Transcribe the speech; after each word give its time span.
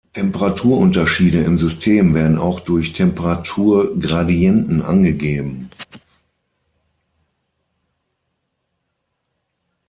Temperaturunterschiede 0.13 1.41
im 1.43 1.59
System 1.59 2.15
werden 2.15 2.39
auch 2.39 2.59
durch 2.59 2.91
Temperaturgradienten 2.93 4.81
angegeben. 4.81 5.69